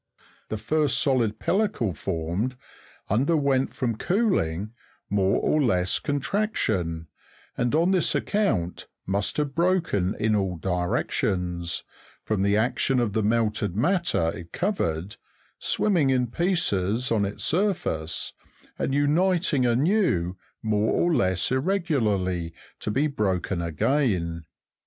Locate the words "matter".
13.75-14.31